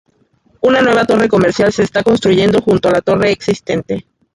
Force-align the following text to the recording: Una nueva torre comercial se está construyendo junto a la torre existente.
Una 0.61 0.81
nueva 0.81 1.05
torre 1.05 1.29
comercial 1.29 1.71
se 1.71 1.83
está 1.83 2.01
construyendo 2.01 2.59
junto 2.59 2.89
a 2.89 2.91
la 2.91 3.01
torre 3.01 3.29
existente. 3.31 4.07